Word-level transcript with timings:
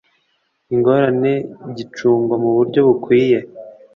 Ingorane 0.73 1.33
gicungwa 1.77 2.35
mu 2.43 2.49
buryo 2.57 2.79
bukwiye 2.87 3.39